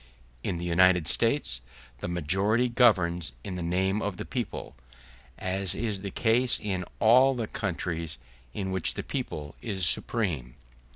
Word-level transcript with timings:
In 0.43 0.57
the 0.57 0.65
United 0.65 1.05
States 1.05 1.61
the 1.99 2.07
majority 2.07 2.67
governs 2.69 3.33
in 3.43 3.53
the 3.53 3.61
name 3.61 4.01
of 4.01 4.17
the 4.17 4.25
people, 4.25 4.75
as 5.37 5.75
is 5.75 6.01
the 6.01 6.09
case 6.09 6.59
in 6.59 6.85
all 6.99 7.35
the 7.35 7.45
countries 7.45 8.17
in 8.51 8.71
which 8.71 8.95
the 8.95 9.03
people 9.03 9.53
is 9.61 9.85
supreme. 9.85 10.55